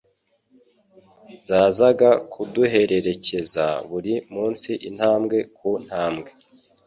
[1.47, 6.29] zazaga kuduherekeza buri munsi intambwe ku ntambwe.